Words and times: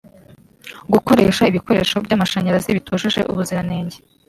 gukoresha 0.93 1.41
ibikoresho 1.51 1.95
by’amashanyarazi 2.05 2.75
bitujuje 2.77 3.21
ubuziranenge 3.31 3.97